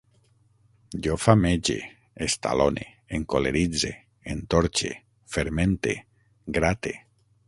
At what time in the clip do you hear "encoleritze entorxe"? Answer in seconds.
3.19-4.93